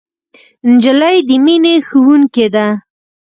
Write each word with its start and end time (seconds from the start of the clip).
نجلۍ 0.69 1.17
د 1.27 1.29
مینې 1.43 1.75
ښوونکې 1.87 2.47
ده. 2.55 2.67